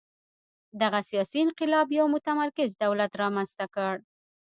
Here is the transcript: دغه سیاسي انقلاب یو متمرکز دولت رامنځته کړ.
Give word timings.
دغه 0.81 0.99
سیاسي 1.09 1.39
انقلاب 1.45 1.87
یو 1.99 2.05
متمرکز 2.15 2.69
دولت 2.83 3.11
رامنځته 3.21 3.65
کړ. 3.75 3.93